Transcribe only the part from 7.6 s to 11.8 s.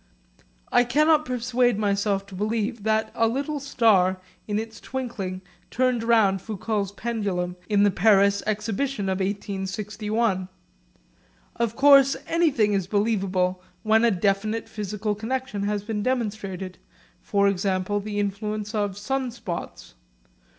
in the Paris Exhibition of 1861. Of